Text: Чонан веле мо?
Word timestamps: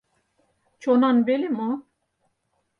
Чонан 0.81 1.17
веле 1.27 1.49
мо? 1.57 1.71